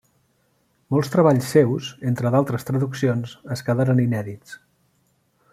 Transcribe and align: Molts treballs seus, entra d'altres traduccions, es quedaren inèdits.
Molts 0.93 1.11
treballs 1.15 1.51
seus, 1.57 1.91
entra 2.13 2.33
d'altres 2.37 2.67
traduccions, 2.71 3.39
es 3.57 3.63
quedaren 3.69 4.05
inèdits. 4.09 4.61